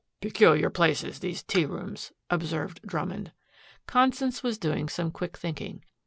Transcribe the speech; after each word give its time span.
"Peculiar 0.19 0.71
places, 0.71 1.19
these 1.19 1.43
tea 1.43 1.63
rooms," 1.63 2.11
observed 2.31 2.81
Drummond. 2.81 3.31
Constance 3.85 4.41
was 4.41 4.57
doing 4.57 4.89
some 4.89 5.11
quick 5.11 5.37
thinking. 5.37 5.83